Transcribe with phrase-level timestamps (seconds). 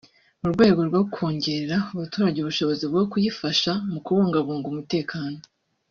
[0.41, 5.37] mu rwego rwo kongerera abaturage ubushobozi bwo kuyifasha mu kubungabunga umutekano